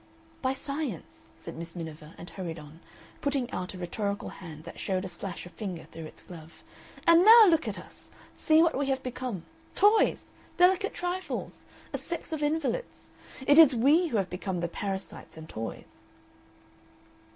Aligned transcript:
"By 0.41 0.53
science," 0.53 1.29
said 1.37 1.55
Miss 1.55 1.75
Miniver, 1.75 2.15
and 2.17 2.27
hurried 2.27 2.57
on, 2.57 2.79
putting 3.21 3.51
out 3.51 3.75
a 3.75 3.77
rhetorical 3.77 4.29
hand 4.29 4.63
that 4.63 4.79
showed 4.79 5.05
a 5.05 5.07
slash 5.07 5.45
of 5.45 5.51
finger 5.51 5.83
through 5.91 6.05
its 6.07 6.23
glove. 6.23 6.63
"And 7.05 7.23
now, 7.23 7.45
look 7.45 7.67
at 7.67 7.77
us! 7.77 8.09
See 8.35 8.63
what 8.63 8.75
we 8.75 8.87
have 8.87 9.03
become. 9.03 9.45
Toys! 9.75 10.31
Delicate 10.57 10.95
trifles! 10.95 11.65
A 11.93 11.99
sex 11.99 12.33
of 12.33 12.41
invalids. 12.41 13.11
It 13.45 13.59
is 13.59 13.75
we 13.75 14.07
who 14.07 14.17
have 14.17 14.31
become 14.31 14.61
the 14.61 14.67
parasites 14.67 15.37
and 15.37 15.47
toys." 15.47 16.07